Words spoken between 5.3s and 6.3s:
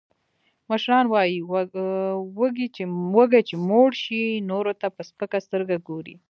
سترگه گوري.